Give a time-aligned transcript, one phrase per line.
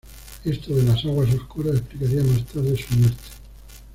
[0.43, 3.17] Esto de las aguas oscuras "explicaría" más tarde su muerte.